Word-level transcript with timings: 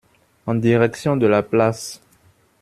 En 0.47 0.55
direction 0.55 1.15
de 1.15 1.27
la 1.27 1.43
place. 1.43 2.01